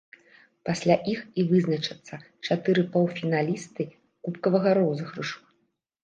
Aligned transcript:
Пасля 0.67 0.93
іх 1.11 1.19
і 1.41 1.43
вызначацца 1.49 2.15
чатыры 2.47 2.85
паўфіналісты 2.95 3.85
кубкавага 4.23 4.73
розыгрышу. 4.79 5.37